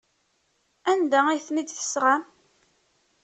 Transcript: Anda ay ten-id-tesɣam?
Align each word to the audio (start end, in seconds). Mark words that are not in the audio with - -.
Anda 0.91 1.19
ay 1.27 1.41
ten-id-tesɣam? 1.47 2.23